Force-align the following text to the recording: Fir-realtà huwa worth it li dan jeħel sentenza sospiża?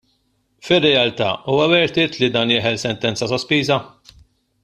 Fir-realtà 0.67 1.27
huwa 1.51 1.65
worth 1.73 1.99
it 2.05 2.17
li 2.21 2.31
dan 2.37 2.55
jeħel 2.55 2.81
sentenza 2.87 3.31
sospiża? 3.35 3.81